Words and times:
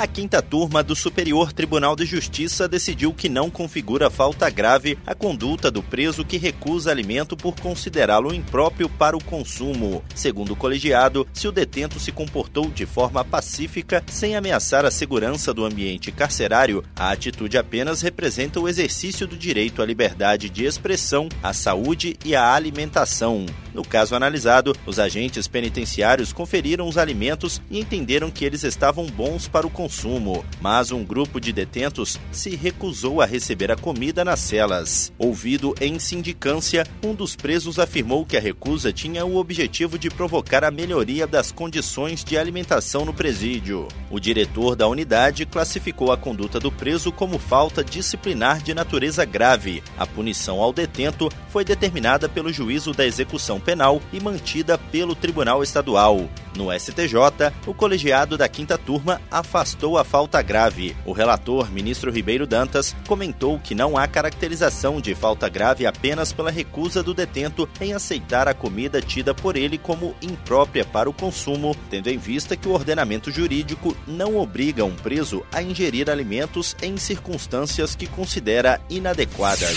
A 0.00 0.06
quinta 0.06 0.40
turma 0.40 0.82
do 0.82 0.96
Superior 0.96 1.52
Tribunal 1.52 1.94
de 1.94 2.06
Justiça 2.06 2.66
decidiu 2.66 3.12
que 3.12 3.28
não 3.28 3.50
configura 3.50 4.08
falta 4.08 4.48
grave 4.48 4.96
a 5.06 5.14
conduta 5.14 5.70
do 5.70 5.82
preso 5.82 6.24
que 6.24 6.38
recusa 6.38 6.90
alimento 6.90 7.36
por 7.36 7.54
considerá-lo 7.60 8.32
impróprio 8.32 8.88
para 8.88 9.14
o 9.14 9.22
consumo. 9.22 10.02
Segundo 10.14 10.54
o 10.54 10.56
colegiado, 10.56 11.28
se 11.34 11.46
o 11.46 11.52
detento 11.52 12.00
se 12.00 12.10
comportou 12.10 12.70
de 12.70 12.86
forma 12.86 13.22
pacífica, 13.22 14.02
sem 14.06 14.34
ameaçar 14.34 14.86
a 14.86 14.90
segurança 14.90 15.52
do 15.52 15.66
ambiente 15.66 16.10
carcerário, 16.10 16.82
a 16.96 17.10
atitude 17.10 17.58
apenas 17.58 18.00
representa 18.00 18.58
o 18.58 18.70
exercício 18.70 19.26
do 19.26 19.36
direito 19.36 19.82
à 19.82 19.84
liberdade 19.84 20.48
de 20.48 20.64
expressão, 20.64 21.28
à 21.42 21.52
saúde 21.52 22.16
e 22.24 22.34
à 22.34 22.54
alimentação. 22.54 23.44
No 23.74 23.84
caso 23.84 24.14
analisado, 24.14 24.74
os 24.86 24.98
agentes 24.98 25.46
penitenciários 25.46 26.32
conferiram 26.32 26.88
os 26.88 26.98
alimentos 26.98 27.60
e 27.70 27.78
entenderam 27.78 28.30
que 28.30 28.44
eles 28.46 28.64
estavam 28.64 29.06
bons 29.06 29.46
para 29.46 29.66
o 29.66 29.70
consumo, 29.70 29.89
mas 30.60 30.92
um 30.92 31.04
grupo 31.04 31.40
de 31.40 31.52
detentos 31.52 32.18
se 32.30 32.54
recusou 32.54 33.20
a 33.20 33.26
receber 33.26 33.70
a 33.70 33.76
comida 33.76 34.24
nas 34.24 34.40
celas. 34.40 35.12
Ouvido 35.18 35.74
em 35.80 35.98
sindicância, 35.98 36.86
um 37.04 37.14
dos 37.14 37.34
presos 37.34 37.78
afirmou 37.78 38.24
que 38.24 38.36
a 38.36 38.40
recusa 38.40 38.92
tinha 38.92 39.24
o 39.24 39.36
objetivo 39.36 39.98
de 39.98 40.08
provocar 40.08 40.64
a 40.64 40.70
melhoria 40.70 41.26
das 41.26 41.50
condições 41.50 42.22
de 42.24 42.38
alimentação 42.38 43.04
no 43.04 43.12
presídio. 43.12 43.88
O 44.10 44.20
diretor 44.20 44.76
da 44.76 44.86
unidade 44.86 45.44
classificou 45.44 46.12
a 46.12 46.16
conduta 46.16 46.60
do 46.60 46.70
preso 46.70 47.10
como 47.10 47.38
falta 47.38 47.82
disciplinar 47.82 48.62
de 48.62 48.72
natureza 48.72 49.24
grave. 49.24 49.82
A 49.98 50.06
punição 50.06 50.60
ao 50.60 50.72
detento 50.72 51.28
foi 51.48 51.64
determinada 51.64 52.28
pelo 52.28 52.52
juízo 52.52 52.92
da 52.92 53.06
execução 53.06 53.58
penal 53.58 54.00
e 54.12 54.20
mantida 54.20 54.78
pelo 54.78 55.14
Tribunal 55.14 55.62
Estadual. 55.62 56.28
No 56.56 56.72
STJ, 56.72 57.14
o 57.66 57.72
colegiado 57.72 58.36
da 58.36 58.48
quinta 58.48 58.76
turma 58.76 59.20
afastou 59.30 59.96
a 59.96 60.04
falta 60.04 60.42
grave. 60.42 60.96
O 61.06 61.12
relator, 61.12 61.70
ministro 61.70 62.10
Ribeiro 62.10 62.46
Dantas, 62.46 62.94
comentou 63.06 63.58
que 63.58 63.74
não 63.74 63.96
há 63.96 64.06
caracterização 64.08 65.00
de 65.00 65.14
falta 65.14 65.48
grave 65.48 65.86
apenas 65.86 66.32
pela 66.32 66.50
recusa 66.50 67.02
do 67.02 67.14
detento 67.14 67.68
em 67.80 67.92
aceitar 67.92 68.48
a 68.48 68.54
comida 68.54 69.00
tida 69.00 69.32
por 69.32 69.56
ele 69.56 69.78
como 69.78 70.14
imprópria 70.20 70.84
para 70.84 71.08
o 71.08 71.12
consumo, 71.12 71.76
tendo 71.88 72.08
em 72.08 72.18
vista 72.18 72.56
que 72.56 72.68
o 72.68 72.72
ordenamento 72.72 73.30
jurídico 73.30 73.96
não 74.06 74.36
obriga 74.36 74.84
um 74.84 74.94
preso 74.94 75.44
a 75.52 75.62
ingerir 75.62 76.10
alimentos 76.10 76.76
em 76.82 76.96
circunstâncias 76.96 77.94
que 77.94 78.06
considera 78.06 78.80
inadequadas. 78.90 79.76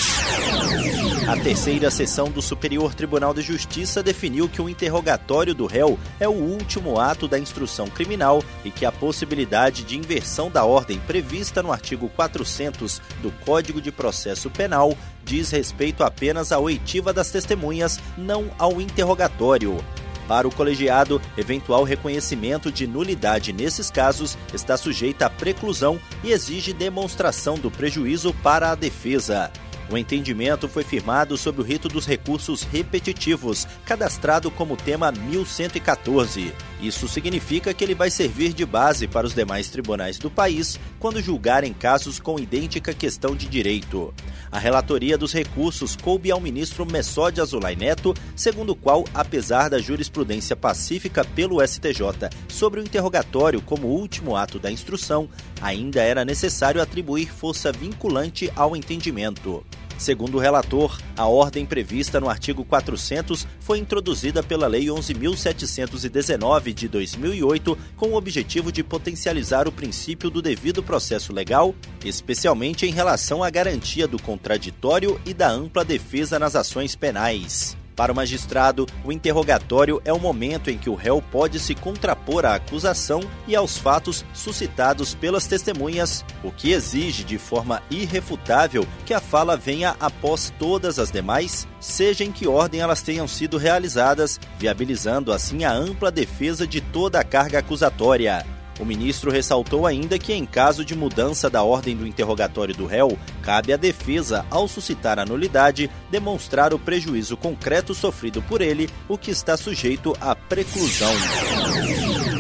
A 1.28 1.38
terceira 1.38 1.90
sessão 1.90 2.30
do 2.30 2.42
Superior 2.42 2.94
Tribunal 2.94 3.34
de 3.34 3.42
Justiça 3.42 4.04
definiu 4.04 4.50
que 4.50 4.62
o 4.62 4.68
interrogatório 4.68 5.54
do 5.54 5.66
réu 5.66 5.98
é 6.20 6.28
o 6.28 6.32
último 6.32 6.63
ato 7.00 7.28
da 7.28 7.40
instrução 7.40 7.88
criminal 7.88 8.44
e 8.64 8.72
que 8.72 8.86
a 8.86 8.92
possibilidade 8.92 9.84
de 9.84 9.98
inversão 9.98 10.50
da 10.50 10.64
ordem 10.64 11.00
prevista 11.00 11.62
no 11.62 11.72
artigo 11.72 12.10
400 12.10 13.02
do 13.22 13.32
Código 13.46 13.82
de 13.82 13.92
Processo 13.92 14.50
Penal 14.50 14.98
diz 15.24 15.52
respeito 15.52 16.04
apenas 16.04 16.52
à 16.52 16.60
oitiva 16.60 17.14
das 17.14 17.32
testemunhas, 17.32 18.00
não 18.18 18.50
ao 18.58 18.82
interrogatório. 18.82 19.84
Para 20.28 20.48
o 20.48 20.54
colegiado, 20.54 21.22
eventual 21.38 21.84
reconhecimento 21.84 22.72
de 22.72 22.88
nulidade 22.88 23.52
nesses 23.52 23.92
casos 23.92 24.38
está 24.54 24.78
sujeita 24.78 25.26
à 25.26 25.30
preclusão 25.30 26.00
e 26.24 26.32
exige 26.32 26.72
demonstração 26.72 27.56
do 27.56 27.70
prejuízo 27.70 28.34
para 28.42 28.72
a 28.72 28.76
defesa. 28.76 29.52
O 29.90 29.98
entendimento 29.98 30.68
foi 30.68 30.84
firmado 30.84 31.38
sob 31.38 31.62
o 31.62 31.64
rito 31.64 31.88
dos 31.88 32.06
recursos 32.06 32.64
repetitivos, 32.64 33.68
cadastrado 33.86 34.50
como 34.50 34.78
tema 34.78 35.12
1114. 35.12 36.54
Isso 36.82 37.08
significa 37.08 37.74
que 37.74 37.84
ele 37.84 37.96
vai 37.96 38.10
servir 38.10 38.54
de 38.54 38.66
base 38.66 39.08
para 39.08 39.26
os 39.26 39.34
demais 39.34 39.70
tribunais 39.70 40.18
do 40.18 40.30
país 40.30 40.80
quando 41.00 41.22
julgarem 41.22 41.74
casos 41.74 42.20
com 42.20 42.40
idêntica 42.40 42.94
questão 42.94 43.36
de 43.36 43.48
direito. 43.48 44.14
A 44.52 44.60
relatoria 44.60 45.18
dos 45.18 45.34
recursos 45.34 45.96
coube 45.96 46.30
ao 46.30 46.42
ministro 46.42 46.86
Messode 46.86 47.42
Azulay 47.42 47.76
Neto, 47.76 48.14
segundo 48.36 48.72
o 48.72 48.76
qual, 48.76 49.06
apesar 49.14 49.70
da 49.70 49.80
jurisprudência 49.80 50.56
pacífica 50.56 51.24
pelo 51.24 51.66
STJ 51.66 52.30
sobre 52.48 52.80
o 52.80 52.84
interrogatório 52.84 53.62
como 53.62 53.88
último 53.88 54.36
ato 54.36 54.60
da 54.60 54.72
instrução, 54.72 55.30
ainda 55.62 56.02
era 56.02 56.26
necessário 56.26 56.82
atribuir 56.82 57.32
força 57.32 57.72
vinculante 57.72 58.52
ao 58.56 58.76
entendimento. 58.76 59.64
Segundo 59.98 60.36
o 60.36 60.40
relator, 60.40 61.00
a 61.16 61.28
ordem 61.28 61.66
prevista 61.66 62.20
no 62.20 62.30
artigo 62.30 62.66
400 62.66 63.48
foi 63.60 63.80
introduzida 63.80 64.44
pela 64.44 64.68
Lei 64.68 64.88
11.719 64.88 66.74
de 66.74 66.88
2008 66.88 67.78
com 67.96 68.08
o 68.10 68.16
objetivo 68.16 68.72
de 68.72 68.84
potencializar 68.84 69.68
o 69.68 69.72
princípio 69.72 70.30
do 70.30 70.42
devido 70.42 70.84
processo 70.84 71.32
legal, 71.32 71.74
especialmente 72.04 72.86
em 72.86 72.92
relação 72.92 73.44
à 73.44 73.50
garantia 73.50 74.08
do 74.08 74.22
contraditório 74.22 75.20
e 75.26 75.34
da 75.34 75.50
ampla 75.50 75.86
defesa 75.86 76.40
nas 76.40 76.56
ações 76.56 76.96
penais. 76.96 77.78
Para 77.96 78.12
o 78.12 78.16
magistrado, 78.16 78.88
o 79.06 79.12
interrogatório 79.12 80.02
é 80.04 80.12
o 80.12 80.20
momento 80.20 80.70
em 80.70 80.78
que 80.78 80.90
o 80.90 80.96
réu 80.96 81.22
pode 81.22 81.60
se 81.60 81.76
contrapor 81.76 82.46
à 82.46 82.56
acusação 82.56 83.22
e 83.48 83.56
aos 83.56 83.78
fatos 83.78 84.26
suscitados 84.34 85.14
pelas 85.14 85.46
testemunhas, 85.46 86.26
o 86.44 86.52
que 86.52 86.72
exige 86.72 87.24
de 87.24 87.38
forma 87.38 87.84
irrefutável 87.92 88.86
que 89.06 89.14
a 89.14 89.20
fala 89.20 89.56
venha 89.56 89.96
após 90.00 90.52
todas 90.58 90.98
as 90.98 91.12
demais, 91.12 91.68
seja 91.80 92.24
em 92.24 92.32
que 92.32 92.48
ordem 92.48 92.82
elas 92.82 93.02
tenham 93.02 93.28
sido 93.28 93.58
realizadas, 93.58 94.40
viabilizando 94.58 95.32
assim 95.32 95.64
a 95.64 95.72
ampla 95.72 96.12
defesa 96.12 96.66
de 96.66 96.82
toda 96.82 97.20
a 97.20 97.24
carga 97.24 97.60
acusatória. 97.60 98.53
O 98.80 98.86
ministro 98.86 99.32
ressaltou 99.32 99.86
ainda 99.86 100.18
que, 100.18 100.34
em 100.34 100.46
caso 100.46 100.84
de 100.84 100.96
mudança 100.96 101.50
da 101.50 101.64
ordem 101.64 101.96
do 101.96 102.08
interrogatório 102.08 102.76
do 102.76 102.86
réu, 102.86 103.18
cabe 103.42 103.74
à 103.74 103.78
defesa, 103.78 104.46
ao 104.50 104.68
suscitar 104.68 105.20
a 105.20 105.26
nulidade, 105.26 105.90
demonstrar 106.10 106.74
o 106.74 106.80
prejuízo 106.80 107.38
concreto 107.38 107.94
sofrido 107.94 108.42
por 108.42 108.62
ele, 108.62 108.90
o 109.08 109.18
que 109.18 109.32
está 109.32 109.56
sujeito 109.56 110.16
à 110.20 110.36
preclusão. 110.36 111.14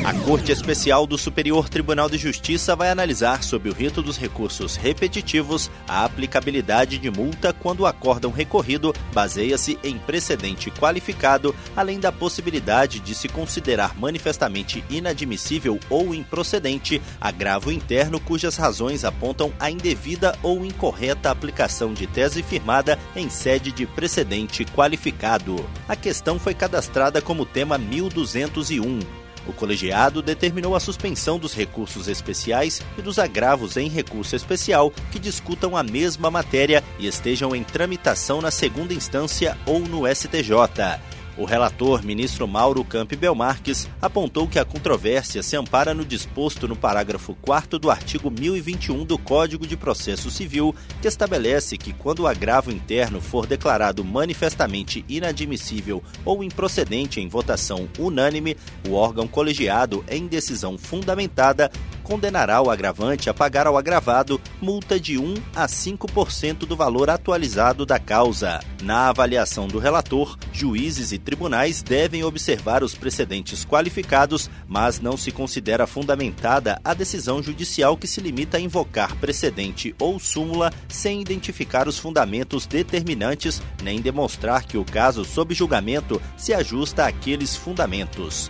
A 0.03 0.14
Corte 0.25 0.52
Especial 0.52 1.08
do 1.08 1.18
Superior 1.18 1.69
Tribunal 1.69 2.09
de 2.09 2.18
Justiça 2.18 2.75
vai 2.75 2.90
analisar, 2.90 3.41
sob 3.41 3.69
o 3.69 3.74
rito 3.74 4.02
dos 4.02 4.18
recursos 4.18 4.75
repetitivos, 4.75 5.72
a 5.88 6.03
aplicabilidade 6.03 6.97
de 6.97 7.09
multa 7.09 7.53
quando 7.53 7.80
o 7.80 7.86
acórdão 7.86 8.30
recorrido 8.30 8.94
baseia-se 9.13 9.80
em 9.81 9.97
precedente 9.97 10.69
qualificado, 10.72 11.56
além 11.74 12.02
da 12.02 12.12
possibilidade 12.12 13.00
de 13.00 13.16
se 13.16 13.30
considerar 13.30 13.97
manifestamente 13.97 14.84
inadmissível 14.90 15.80
ou 15.90 16.13
improcedente 16.13 17.02
agravo 17.22 17.72
interno 17.72 18.19
cujas 18.19 18.58
razões 18.58 19.06
apontam 19.06 19.53
a 19.58 19.72
indevida 19.72 20.38
ou 20.44 20.66
incorreta 20.66 21.31
aplicação 21.31 21.94
de 21.94 22.08
tese 22.08 22.44
firmada 22.44 23.00
em 23.16 23.30
sede 23.30 23.72
de 23.72 23.86
precedente 23.86 24.66
qualificado. 24.66 25.66
A 25.88 25.96
questão 25.96 26.38
foi 26.38 26.53
cadastrada 26.53 27.22
como 27.22 27.46
tema 27.46 27.78
1201 27.78 29.22
o 29.48 29.54
colegiado 29.54 30.22
determinou 30.22 30.76
a 30.76 30.80
suspensão 30.80 31.38
dos 31.38 31.54
recursos 31.54 32.08
especiais 32.08 32.81
e 32.98 33.02
dos 33.02 33.20
agravos 33.20 33.78
em 33.78 33.90
recurso 33.90 34.36
especial 34.36 34.92
que 35.12 35.20
discutam 35.20 35.76
a 35.76 35.84
mesma 35.84 36.30
matéria 36.30 36.84
e 37.00 37.08
estejam 37.08 37.56
em 37.56 37.64
tramitação 37.64 38.42
na 38.42 38.52
segunda 38.52 38.94
instância 38.94 39.58
ou 39.66 39.80
no 39.80 40.08
STJ. 40.08 41.12
O 41.35 41.45
relator, 41.45 42.03
ministro 42.03 42.47
Mauro 42.47 42.83
Campi 42.83 43.16
Belmarques, 43.16 43.89
apontou 43.99 44.47
que 44.47 44.59
a 44.59 44.65
controvérsia 44.65 45.41
se 45.41 45.56
ampara 45.56 45.91
no 45.91 46.06
disposto 46.06 46.68
no 46.68 46.75
parágrafo 46.75 47.35
4 47.41 47.80
do 47.80 47.89
artigo 47.89 48.30
1021 48.30 49.03
do 49.03 49.18
Código 49.18 49.65
de 49.65 49.75
Processo 49.75 50.30
Civil, 50.30 50.75
que 51.01 51.07
estabelece 51.07 51.75
que 51.75 51.91
quando 51.91 52.19
o 52.19 52.27
agravo 52.27 52.71
interno 52.71 53.19
for 53.19 53.47
declarado 53.47 54.06
manifestamente 54.06 55.03
inadmissível 55.09 56.03
ou 56.24 56.44
improcedente 56.44 57.19
em 57.19 57.27
votação 57.27 57.89
unânime, 57.97 58.56
o 58.88 58.94
órgão 58.94 59.27
colegiado, 59.27 60.06
em 60.07 60.27
decisão 60.27 60.77
fundamentada, 60.77 61.71
condenará 62.03 62.61
o 62.61 62.69
agravante 62.69 63.29
a 63.29 63.33
pagar 63.33 63.65
ao 63.65 63.77
agravado 63.77 64.39
multa 64.61 65.00
de 65.00 65.17
1 65.17 65.35
a 65.55 65.65
5% 65.65 66.59
do 66.59 66.75
valor 66.75 67.09
atualizado 67.09 67.85
da 67.85 67.97
causa. 67.97 68.59
Na 68.83 69.09
avaliação 69.09 69.67
do 69.67 69.79
relator, 69.79 70.38
juízes 70.51 71.11
e 71.11 71.17
tribunais 71.17 71.81
devem 71.81 72.23
observar 72.23 72.83
os 72.83 72.94
precedentes 72.94 73.65
qualificados, 73.65 74.50
mas 74.67 75.00
não 75.00 75.15
se 75.15 75.31
considera 75.31 75.88
fundamentada 75.88 76.79
a 76.83 76.94
decisão 76.94 77.41
judicial 77.41 77.95
que 77.95 78.07
se 78.07 78.19
limita 78.19 78.57
a 78.57 78.61
invocar 78.61 79.15
precedente 79.15 79.95
ou 80.00 80.19
súmula 80.19 80.71
sem 80.89 81.21
identificar 81.21 81.88
os 81.88 81.97
fundamentos 81.97 82.67
determinantes 82.67 83.61
nem 83.81 84.01
demonstrar 84.01 84.63
que 84.63 84.77
o 84.77 84.85
caso 84.85 85.23
sob 85.23 85.53
julgamento 85.53 86.21
se 86.38 86.53
ajusta 86.53 87.05
àqueles 87.05 87.55
fundamentos. 87.55 88.50